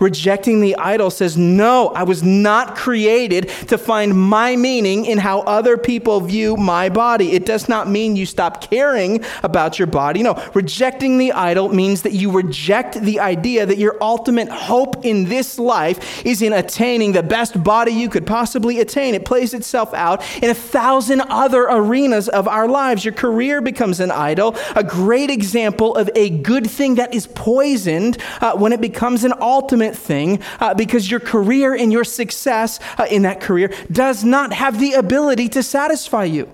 [0.00, 5.40] Rejecting the idol says, No, I was not created to find my meaning in how
[5.40, 7.32] other people view my body.
[7.32, 10.22] It does not mean you stop caring about your body.
[10.22, 15.24] No, rejecting the idol means that you reject the idea that your ultimate hope in
[15.24, 19.14] this life is in attaining the best body you could possibly attain.
[19.14, 23.04] It plays itself out in a thousand other arenas of our lives.
[23.04, 28.18] Your career becomes an idol, a great example of a good thing that is poisoned
[28.40, 32.80] uh, when it becomes an ultimate ultimate thing uh, because your career and your success
[32.96, 36.50] uh, in that career does not have the ability to satisfy you.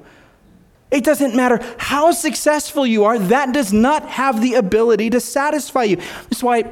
[0.91, 5.85] It doesn't matter how successful you are, that does not have the ability to satisfy
[5.85, 5.97] you.
[6.29, 6.65] That's why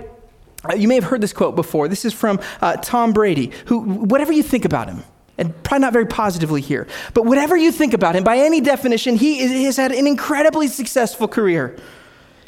[0.69, 1.89] uh, you may have heard this quote before.
[1.89, 5.05] This is from uh, Tom Brady, who, whatever you think about him,
[5.39, 9.17] and probably not very positively here, but whatever you think about him, by any definition,
[9.17, 11.79] he has had an incredibly successful career.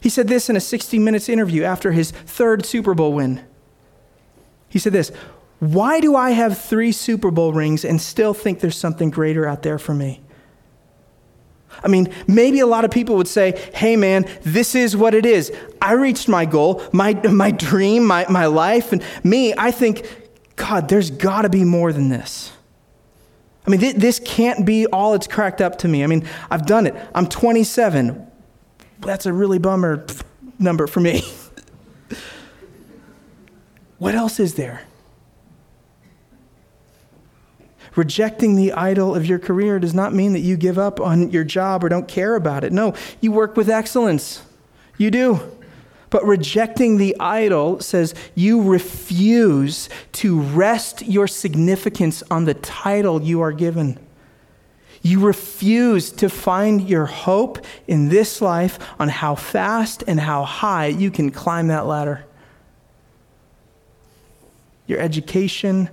[0.02, 3.40] He said this in a 60 Minutes interview after his third Super Bowl win.
[4.72, 5.10] He said this
[5.60, 9.62] Why do I have three Super Bowl rings and still think there's something greater out
[9.62, 10.22] there for me?
[11.84, 15.26] I mean, maybe a lot of people would say, hey man, this is what it
[15.26, 15.52] is.
[15.80, 18.92] I reached my goal, my, my dream, my, my life.
[18.92, 20.06] And me, I think,
[20.56, 22.52] God, there's got to be more than this.
[23.66, 26.04] I mean, th- this can't be all it's cracked up to me.
[26.04, 26.94] I mean, I've done it.
[27.14, 28.26] I'm 27.
[29.00, 30.06] That's a really bummer
[30.58, 31.22] number for me.
[34.02, 34.82] What else is there?
[37.94, 41.44] Rejecting the idol of your career does not mean that you give up on your
[41.44, 42.72] job or don't care about it.
[42.72, 44.42] No, you work with excellence.
[44.98, 45.38] You do.
[46.10, 53.40] But rejecting the idol says you refuse to rest your significance on the title you
[53.40, 54.00] are given.
[55.02, 60.88] You refuse to find your hope in this life on how fast and how high
[60.88, 62.24] you can climb that ladder.
[64.86, 65.88] Your education,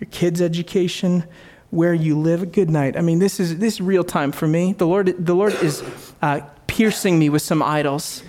[0.00, 1.24] your kids' education,
[1.70, 2.52] where you live.
[2.52, 2.96] Good night.
[2.96, 4.72] I mean, this is this is real time for me.
[4.72, 5.82] The Lord, the Lord is
[6.22, 8.22] uh, piercing me with some idols,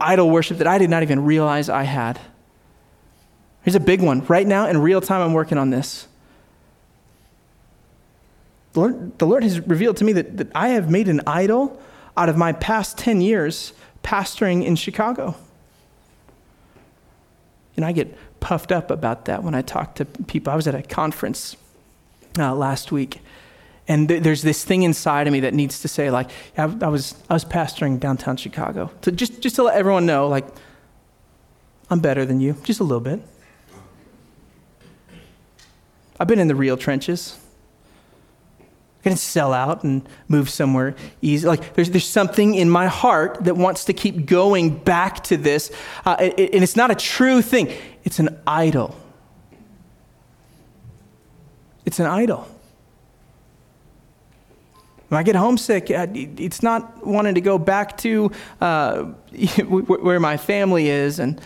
[0.00, 2.20] idol worship that I did not even realize I had.
[3.62, 4.24] Here's a big one.
[4.26, 6.06] Right now, in real time, I'm working on this.
[8.72, 11.80] The Lord, the Lord has revealed to me that, that I have made an idol
[12.16, 13.72] out of my past 10 years
[14.02, 15.34] pastoring in Chicago.
[17.76, 20.52] And I get puffed up about that when I talked to people.
[20.52, 21.56] I was at a conference
[22.38, 23.20] uh, last week,
[23.86, 26.88] and th- there's this thing inside of me that needs to say, like, I, I,
[26.88, 28.90] was, I was pastoring downtown Chicago.
[29.02, 30.46] So just, just to let everyone know, like,
[31.90, 33.20] I'm better than you, just a little bit.
[36.20, 37.38] I've been in the real trenches.
[39.04, 41.46] I'm to sell out and move somewhere easy.
[41.46, 45.70] Like there's, there's something in my heart that wants to keep going back to this.
[46.04, 47.72] Uh, and it's not a true thing,
[48.08, 48.96] it's an idol.
[51.84, 52.48] It's an idol.
[55.08, 59.02] When I get homesick, it's not wanting to go back to uh,
[59.68, 61.38] where my family is, and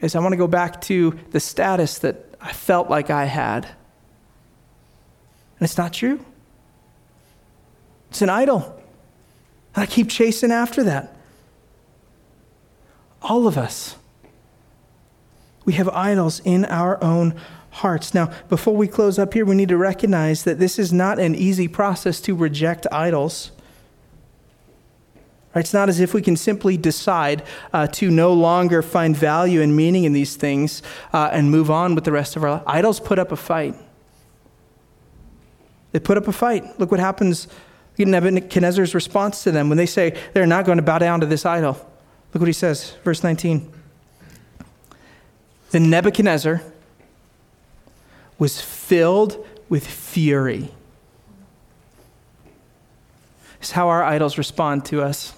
[0.00, 3.64] is I want to go back to the status that I felt like I had.
[3.64, 3.74] And
[5.62, 6.24] it's not true.
[8.10, 8.80] It's an idol.
[9.74, 11.16] And I keep chasing after that.
[13.20, 13.96] All of us.
[15.70, 17.32] We have idols in our own
[17.70, 18.12] hearts.
[18.12, 21.36] Now, before we close up here, we need to recognize that this is not an
[21.36, 23.52] easy process to reject idols.
[25.54, 29.76] It's not as if we can simply decide uh, to no longer find value and
[29.76, 32.62] meaning in these things uh, and move on with the rest of our life.
[32.66, 33.76] Idols put up a fight.
[35.92, 36.80] They put up a fight.
[36.80, 37.46] Look what happens
[37.96, 41.46] Nebuchadnezzar's response to them when they say they're not going to bow down to this
[41.46, 41.74] idol.
[42.34, 43.79] Look what he says, verse 19.
[45.70, 46.62] Then Nebuchadnezzar
[48.38, 50.70] was filled with fury.
[53.60, 55.34] It's how our idols respond to us.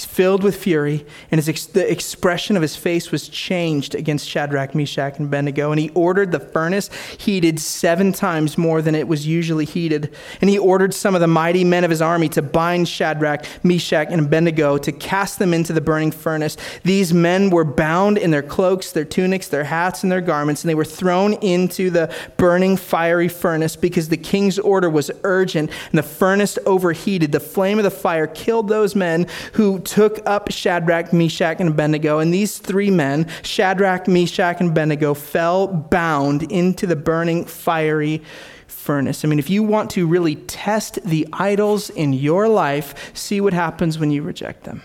[0.00, 4.26] He's filled with fury, and his ex- the expression of his face was changed against
[4.26, 5.72] Shadrach, Meshach, and Abednego.
[5.72, 10.14] And he ordered the furnace heated seven times more than it was usually heated.
[10.40, 14.08] And he ordered some of the mighty men of his army to bind Shadrach, Meshach,
[14.10, 16.56] and Abednego to cast them into the burning furnace.
[16.82, 20.70] These men were bound in their cloaks, their tunics, their hats, and their garments, and
[20.70, 25.98] they were thrown into the burning fiery furnace because the king's order was urgent, and
[25.98, 27.32] the furnace overheated.
[27.32, 32.20] The flame of the fire killed those men who took up Shadrach, Meshach, and Abednego.
[32.20, 38.22] And these three men, Shadrach, Meshach, and Abednego, fell bound into the burning fiery
[38.68, 39.24] furnace.
[39.24, 43.52] I mean, if you want to really test the idols in your life, see what
[43.52, 44.80] happens when you reject them,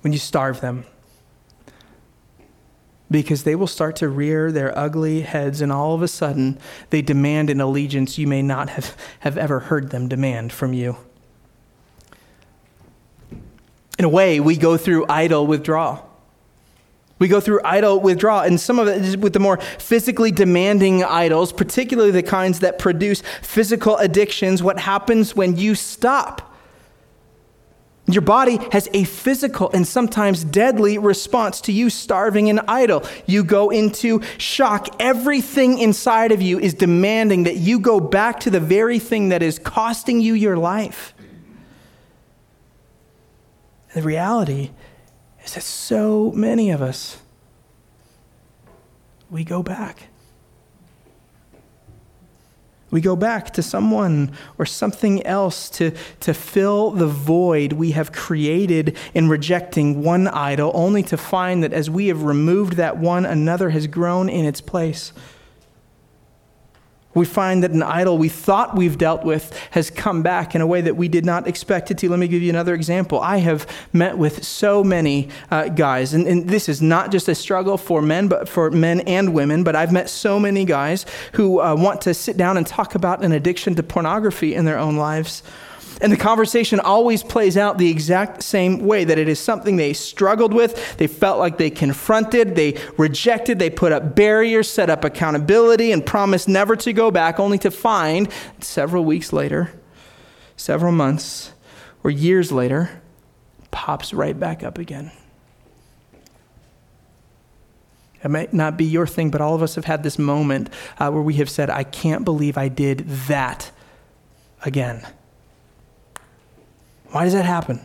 [0.00, 0.86] when you starve them.
[3.10, 7.02] Because they will start to rear their ugly heads, and all of a sudden, they
[7.02, 10.96] demand an allegiance you may not have, have ever heard them demand from you
[13.98, 16.10] in a way, we go through idol withdrawal.
[17.18, 21.04] We go through idol withdrawal, and some of it is with the more physically demanding
[21.04, 24.62] idols, particularly the kinds that produce physical addictions.
[24.62, 26.54] What happens when you stop?
[28.06, 33.02] Your body has a physical and sometimes deadly response to you starving an idol.
[33.26, 34.88] You go into shock.
[35.00, 39.42] Everything inside of you is demanding that you go back to the very thing that
[39.42, 41.13] is costing you your life.
[43.94, 44.70] The reality
[45.44, 47.18] is that so many of us,
[49.30, 50.08] we go back.
[52.90, 58.10] We go back to someone or something else to, to fill the void we have
[58.12, 63.24] created in rejecting one idol, only to find that as we have removed that one,
[63.24, 65.12] another has grown in its place.
[67.14, 70.66] We find that an idol we thought we've dealt with has come back in a
[70.66, 72.08] way that we did not expect it to.
[72.08, 73.20] Let me give you another example.
[73.20, 77.34] I have met with so many uh, guys, and, and, this is not just a
[77.34, 79.64] struggle for men, but for men and women.
[79.64, 83.24] But I've met so many guys who uh, want to sit down and talk about
[83.24, 85.42] an addiction to pornography in their own lives.
[86.00, 89.92] And the conversation always plays out the exact same way that it is something they
[89.92, 95.04] struggled with, they felt like they confronted, they rejected, they put up barriers, set up
[95.04, 98.28] accountability, and promised never to go back, only to find
[98.60, 99.72] several weeks later,
[100.56, 101.52] several months,
[102.02, 103.02] or years later,
[103.70, 105.12] pops right back up again.
[108.22, 111.10] It might not be your thing, but all of us have had this moment uh,
[111.10, 113.70] where we have said, I can't believe I did that
[114.64, 115.06] again.
[117.14, 117.80] Why does that happen?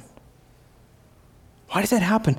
[1.68, 2.36] Why does that happen?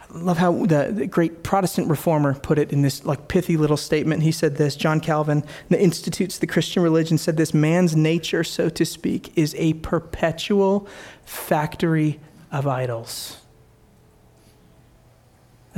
[0.00, 3.76] I love how the, the, great Protestant reformer put it in this like pithy little
[3.76, 4.22] statement.
[4.22, 8.42] He said this, John Calvin, the Institutes of the Christian Religion said this, man's nature,
[8.42, 10.88] so to speak, is a perpetual
[11.26, 12.20] factory
[12.50, 13.36] of idols.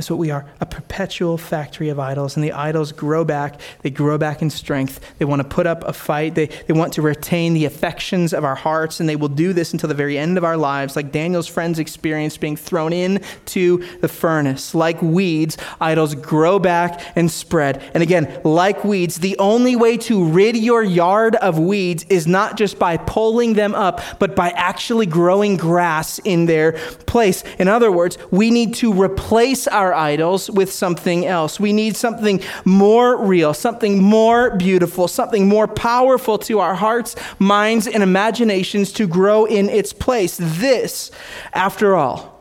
[0.01, 2.35] That's what we are a perpetual factory of idols.
[2.35, 3.61] And the idols grow back.
[3.83, 4.99] They grow back in strength.
[5.19, 6.33] They want to put up a fight.
[6.33, 8.99] They, they want to retain the affections of our hearts.
[8.99, 11.77] And they will do this until the very end of our lives, like Daniel's friends
[11.77, 14.73] experienced being thrown into the furnace.
[14.73, 17.83] Like weeds, idols grow back and spread.
[17.93, 22.57] And again, like weeds, the only way to rid your yard of weeds is not
[22.57, 26.71] just by pulling them up, but by actually growing grass in their
[27.05, 27.43] place.
[27.59, 31.59] In other words, we need to replace our our idols with something else.
[31.59, 37.87] We need something more real, something more beautiful, something more powerful to our hearts, minds,
[37.87, 40.37] and imaginations to grow in its place.
[40.39, 41.11] This,
[41.53, 42.40] after all,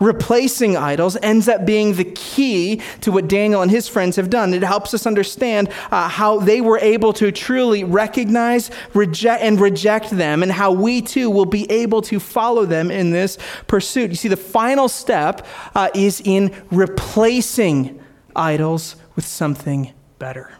[0.00, 4.54] replacing idols ends up being the key to what Daniel and his friends have done.
[4.54, 10.10] It helps us understand uh, how they were able to truly recognize, reject, and reject
[10.10, 14.10] them, and how we too will be able to follow them in this pursuit.
[14.10, 18.02] You see, the final step uh, is in replacing
[18.36, 20.52] idols with something better.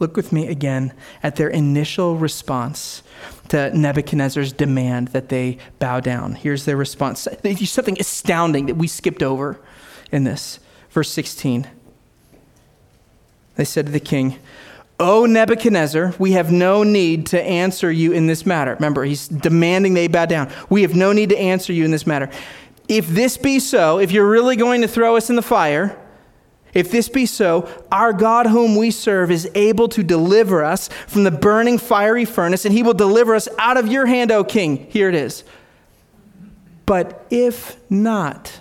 [0.00, 0.92] Look with me again
[1.22, 3.02] at their initial response
[3.48, 6.34] to Nebuchadnezzar's demand that they bow down.
[6.34, 7.20] Here's their response.
[7.20, 9.60] Something astounding that we skipped over
[10.10, 10.58] in this.
[10.90, 11.68] Verse 16.
[13.56, 14.38] They said to the king,
[14.98, 18.74] O Nebuchadnezzar, we have no need to answer you in this matter.
[18.74, 20.52] Remember, he's demanding they bow down.
[20.68, 22.30] We have no need to answer you in this matter.
[22.88, 25.98] If this be so, if you're really going to throw us in the fire,
[26.74, 31.24] if this be so, our God whom we serve is able to deliver us from
[31.24, 34.86] the burning fiery furnace, and he will deliver us out of your hand, O king.
[34.90, 35.44] Here it is.
[36.86, 38.60] But if not,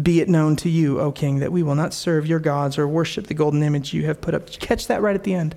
[0.00, 2.86] be it known to you, O king, that we will not serve your gods or
[2.86, 4.46] worship the golden image you have put up.
[4.46, 5.54] Did you Catch that right at the end.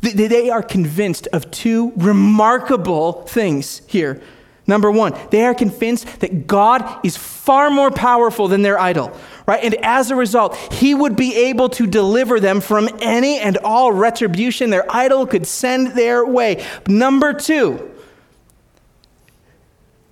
[0.00, 4.22] They are convinced of two remarkable things here.
[4.70, 9.10] Number one, they are convinced that God is far more powerful than their idol,
[9.44, 9.62] right?
[9.64, 13.90] And as a result, He would be able to deliver them from any and all
[13.90, 16.64] retribution their idol could send their way.
[16.86, 17.90] Number two,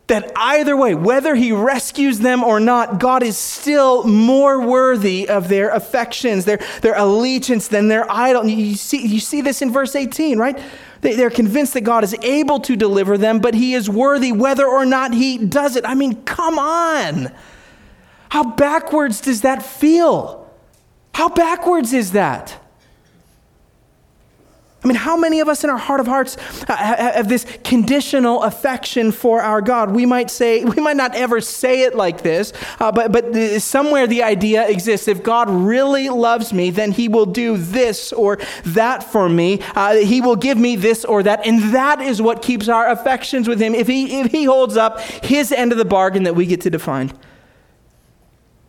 [0.09, 5.48] that either way, whether he rescues them or not, God is still more worthy of
[5.48, 8.46] their affections, their, their allegiance than their idol.
[8.46, 10.59] You see, you see this in verse 18, right?
[11.01, 14.84] They're convinced that God is able to deliver them, but He is worthy whether or
[14.84, 15.84] not He does it.
[15.86, 17.32] I mean, come on.
[18.30, 20.51] How backwards does that feel?
[21.14, 22.61] How backwards is that?
[24.84, 26.36] I mean, how many of us in our heart of hearts
[26.68, 29.90] have this conditional affection for our God?
[29.90, 34.06] We might say, we might not ever say it like this, uh, but, but somewhere
[34.06, 35.08] the idea exists.
[35.08, 39.60] If God really loves me, then he will do this or that for me.
[39.74, 41.44] Uh, he will give me this or that.
[41.44, 43.74] And that is what keeps our affections with him.
[43.74, 46.70] If he, if he holds up his end of the bargain that we get to
[46.70, 47.12] define.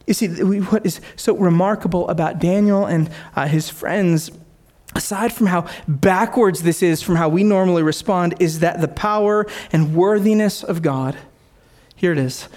[0.08, 4.32] You see, what is so remarkable about Daniel and uh, his friends
[4.96, 9.46] aside from how backwards this is from how we normally respond, is that the power
[9.72, 11.18] and worthiness of God,
[11.96, 12.48] here it is,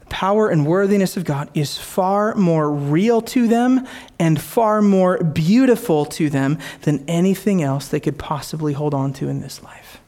[0.00, 3.86] the power and worthiness of God is far more real to them
[4.18, 9.28] and far more beautiful to them than anything else they could possibly hold on to
[9.28, 10.00] in this life.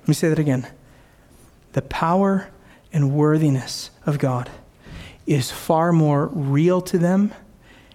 [0.00, 0.66] Let me say that again.
[1.74, 2.50] The power
[2.92, 4.50] and worthiness of God
[5.26, 7.32] is far more real to them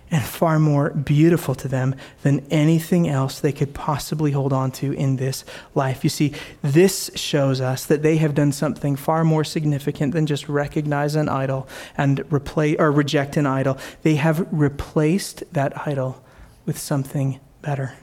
[0.09, 4.93] and far more beautiful to them than anything else they could possibly hold on to
[4.93, 5.43] in this
[5.75, 6.03] life.
[6.03, 10.47] You see, this shows us that they have done something far more significant than just
[10.47, 13.77] recognize an idol and replace or reject an idol.
[14.03, 16.23] They have replaced that idol
[16.65, 17.93] with something better.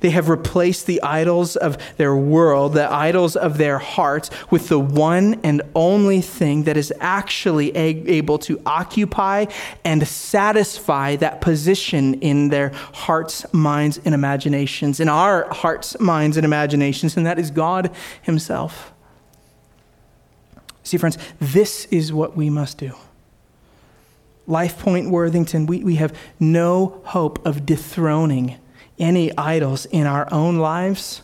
[0.00, 4.78] They have replaced the idols of their world, the idols of their hearts, with the
[4.78, 9.46] one and only thing that is actually able to occupy
[9.84, 16.44] and satisfy that position in their hearts, minds, and imaginations, in our hearts, minds, and
[16.44, 17.90] imaginations, and that is God
[18.22, 18.92] Himself.
[20.82, 22.92] See, friends, this is what we must do.
[24.46, 28.56] Life Point Worthington, we, we have no hope of dethroning
[28.98, 31.22] any idols in our own lives,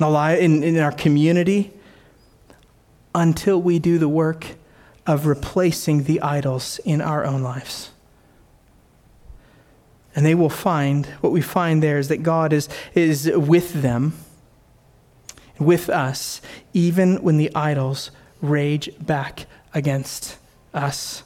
[0.00, 1.72] in, in our community,
[3.14, 4.46] until we do the work
[5.06, 7.90] of replacing the idols in our own lives.
[10.14, 14.14] And they will find, what we find there is that God is, is with them,
[15.58, 16.40] with us,
[16.72, 18.10] even when the idols
[18.40, 20.38] rage back against
[20.74, 21.22] us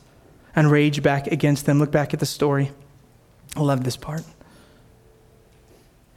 [0.54, 1.78] and rage back against them.
[1.78, 2.72] Look back at the story.
[3.56, 4.22] I love this part.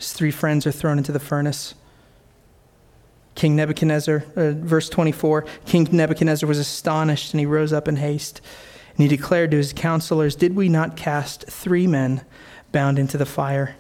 [0.04, 1.76] His three friends are thrown into the furnace.
[3.36, 8.42] King Nebuchadnezzar, uh, verse 24, King Nebuchadnezzar was astonished and he rose up in haste.
[8.90, 12.26] And he declared to his counselors, Did we not cast three men
[12.74, 13.78] bound into the fire?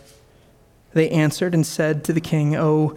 [0.94, 2.96] They answered and said to the king, Oh,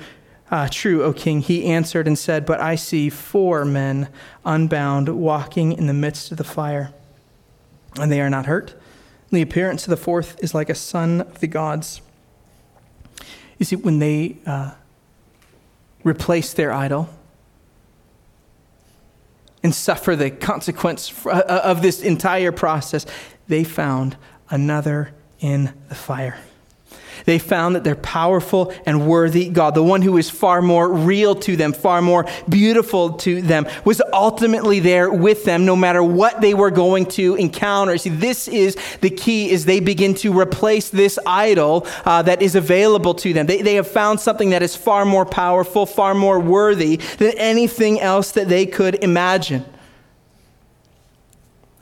[0.53, 1.41] uh, true, O king.
[1.41, 4.09] He answered and said, But I see four men
[4.45, 6.93] unbound walking in the midst of the fire,
[8.01, 8.81] and they are not hurt.
[9.31, 12.03] The appearance of the fourth is like a son of the gods.
[13.58, 14.72] You see, when they uh,
[16.04, 17.08] replace their idol
[19.62, 23.06] and suffer the consequence uh, of this entire process,
[23.48, 24.16] they found
[24.50, 26.38] another in the fire.
[27.24, 31.34] They found that their powerful and worthy God, the one who is far more real
[31.36, 36.40] to them, far more beautiful to them, was ultimately there with them no matter what
[36.40, 37.96] they were going to encounter.
[37.98, 42.54] See, this is the key is they begin to replace this idol uh, that is
[42.54, 43.46] available to them.
[43.46, 48.00] They, they have found something that is far more powerful, far more worthy than anything
[48.00, 49.64] else that they could imagine.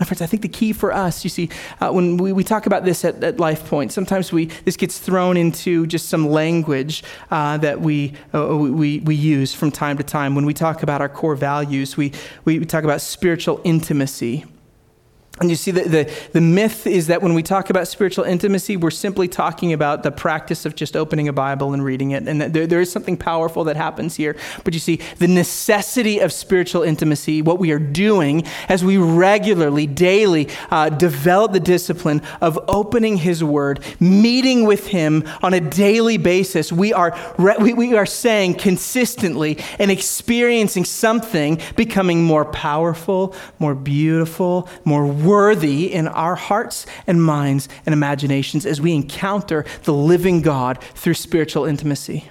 [0.01, 1.49] My friends, I think the key for us, you see,
[1.81, 4.99] uh, when we, we talk about this at, at Life Point, sometimes we, this gets
[4.99, 10.03] thrown into just some language uh, that we, uh, we, we use from time to
[10.03, 10.35] time.
[10.35, 12.13] When we talk about our core values, we,
[12.45, 14.45] we talk about spiritual intimacy.
[15.41, 18.77] And you see, the, the, the, myth is that when we talk about spiritual intimacy,
[18.77, 22.29] we're simply talking about the practice of just opening a Bible and reading it.
[22.29, 24.37] And there, there is something powerful that happens here.
[24.63, 29.89] But you see, the necessity of spiritual intimacy, what we are doing as we regularly,
[29.89, 36.17] daily uh, develop the discipline of opening His Word, meeting with Him on a daily
[36.17, 37.19] basis, we are,
[37.59, 45.93] we, we are saying consistently and experiencing something becoming more powerful, more beautiful, more worthy
[45.93, 51.65] in our hearts and minds and imaginations as we encounter the living God through spiritual
[51.65, 52.29] intimacy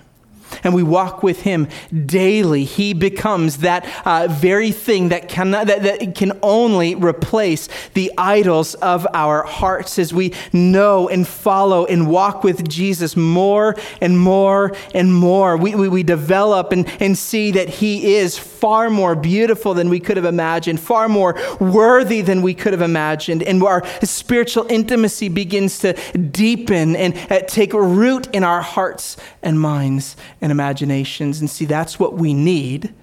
[0.63, 1.67] and we walk with Him
[2.05, 8.11] daily, He becomes that uh, very thing that, cannot, that, that can only replace the
[8.17, 14.19] idols of our hearts as we know and follow and walk with Jesus more and
[14.19, 15.57] more and more.
[15.57, 19.99] We, we, we develop and, and see that He is far more beautiful than we
[19.99, 23.43] could have imagined, far more worthy than we could have imagined.
[23.43, 29.59] And our spiritual intimacy begins to deepen and uh, take root in our hearts and
[29.59, 31.39] minds and imaginations.
[31.39, 32.93] And see, that's what we need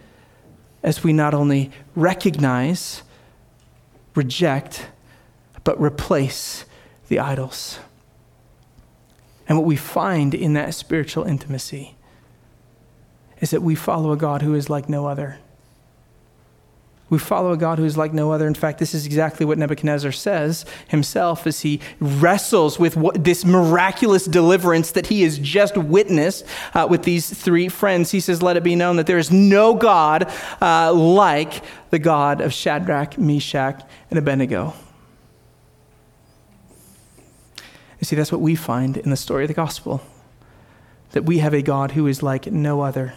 [0.82, 3.02] as we not only recognize,
[4.14, 4.86] reject,
[5.64, 6.66] but replace
[7.08, 7.78] the idols.
[9.48, 11.96] And what we find in that spiritual intimacy
[13.40, 15.38] is that we follow a God who is like no other.
[17.10, 18.46] We follow a God who is like no other.
[18.46, 23.44] In fact, this is exactly what Nebuchadnezzar says himself as he wrestles with what, this
[23.44, 28.12] miraculous deliverance that he has just witnessed uh, with these three friends.
[28.12, 30.32] He says, Let it be known that there is no God
[30.62, 34.72] uh, like the God of Shadrach, Meshach, and Abednego.
[37.98, 40.00] You see, that's what we find in the story of the gospel
[41.10, 43.14] that we have a God who is like no other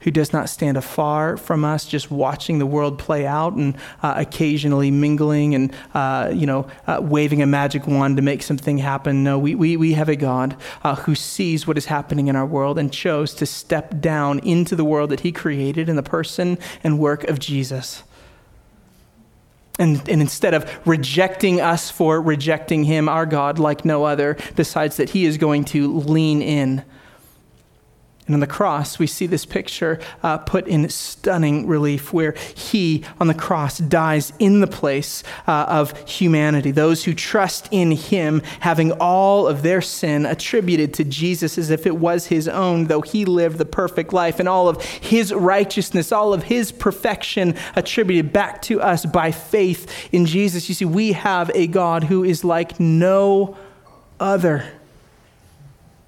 [0.00, 4.14] who does not stand afar from us, just watching the world play out and uh,
[4.16, 9.24] occasionally mingling and, uh, you know, uh, waving a magic wand to make something happen.
[9.24, 12.46] No, we, we, we have a God uh, who sees what is happening in our
[12.46, 16.58] world and chose to step down into the world that he created in the person
[16.82, 18.02] and work of Jesus.
[19.76, 24.98] And, and, instead of rejecting us for rejecting him, our God, like no other, decides
[24.98, 26.84] that he is going to lean in
[28.26, 33.04] And on the cross, we see this picture uh, put in stunning relief where he
[33.20, 36.70] on the cross dies in the place uh, of humanity.
[36.70, 41.86] Those who trust in him, having all of their sin attributed to Jesus as if
[41.86, 46.10] it was his own, though he lived the perfect life, and all of his righteousness,
[46.10, 50.66] all of his perfection attributed back to us by faith in Jesus.
[50.70, 53.58] You see, we have a God who is like no
[54.18, 54.64] other.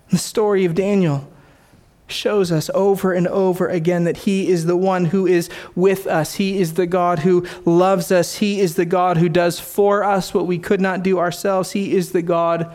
[0.08, 1.30] The story of Daniel
[2.08, 6.34] shows us over and over again that He is the one who is with us.
[6.34, 8.36] He is the God who loves us.
[8.36, 11.72] He is the God who does for us what we could not do ourselves.
[11.72, 12.72] He is the God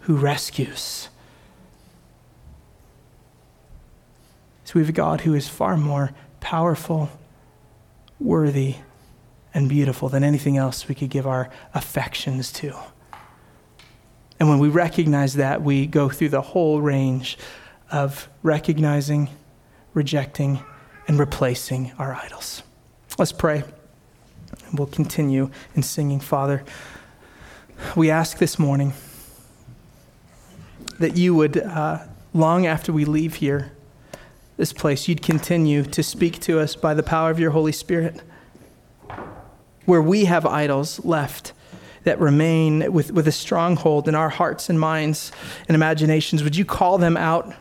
[0.00, 1.08] who rescues.
[4.64, 6.10] So we have a God who is far more
[6.40, 7.10] powerful,
[8.20, 8.76] worthy,
[9.54, 12.76] and beautiful than anything else we could give our affections to.
[14.38, 17.38] And when we recognize that, we go through the whole range
[17.90, 19.30] of recognizing,
[19.94, 20.60] rejecting,
[21.06, 22.62] and replacing our idols.
[23.18, 23.64] Let's pray.
[24.66, 26.64] And we'll continue in singing, Father.
[27.96, 28.92] We ask this morning
[30.98, 32.00] that you would, uh,
[32.34, 33.72] long after we leave here,
[34.56, 38.22] this place, you'd continue to speak to us by the power of your Holy Spirit.
[39.84, 41.52] Where we have idols left
[42.02, 45.30] that remain with, with a stronghold in our hearts and minds
[45.68, 47.54] and imaginations, would you call them out?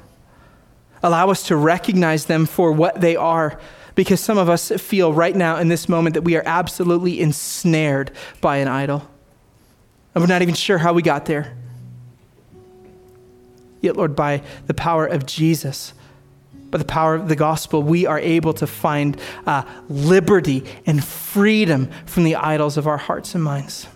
[1.04, 3.60] Allow us to recognize them for what they are,
[3.96, 8.12] because some of us feel right now in this moment that we are absolutely ensnared
[8.42, 9.08] by an idol.
[10.14, 11.56] And we're not even sure how we got there.
[13.82, 15.94] Yet, Lord, by the power of Jesus,
[16.70, 21.90] by the power of the gospel, we are able to find uh, liberty and freedom
[22.06, 23.88] from the idols of our hearts and minds.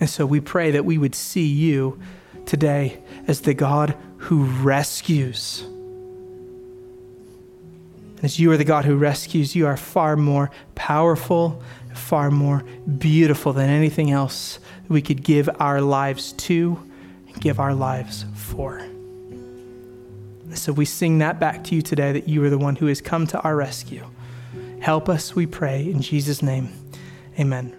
[0.00, 1.98] And so we pray that we would see you
[2.46, 5.64] today as the God who rescues.
[8.22, 11.62] As you are the God who rescues, you are far more powerful,
[11.94, 12.64] far more
[12.98, 14.58] beautiful than anything else
[14.88, 16.78] we could give our lives to
[17.28, 18.82] and give our lives for.
[20.54, 23.00] So we sing that back to you today that you are the one who has
[23.00, 24.04] come to our rescue.
[24.80, 26.70] Help us, we pray, in Jesus' name.
[27.38, 27.78] Amen.